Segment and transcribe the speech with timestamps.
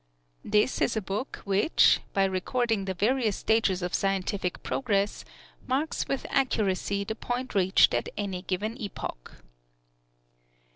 [0.43, 5.23] This is a book which, by recording the various stages of scientific progress,
[5.67, 9.33] marks with accuracy the point reached at any given epoch.